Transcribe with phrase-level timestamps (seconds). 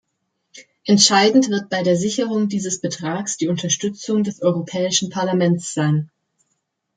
[0.83, 6.09] Entscheidend wird bei der Sicherung dieses Betrags die Unterstützung des Europäischen Parlaments sein.